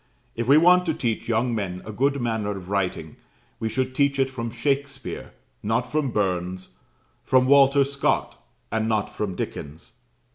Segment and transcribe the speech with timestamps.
[0.35, 3.17] If we want to teach young men a good manner of writing,
[3.59, 5.31] we should teach it from Shakspeare,
[5.61, 6.69] not from Burns;
[7.23, 9.91] from Walter Scott, and not from Dickens.